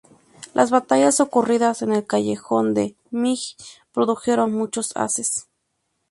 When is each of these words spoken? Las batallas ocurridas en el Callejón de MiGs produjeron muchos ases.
Las 0.55 0.71
batallas 0.71 1.19
ocurridas 1.19 1.83
en 1.83 1.93
el 1.93 2.07
Callejón 2.07 2.73
de 2.73 2.95
MiGs 3.11 3.55
produjeron 3.93 4.51
muchos 4.51 4.93
ases. 4.95 5.47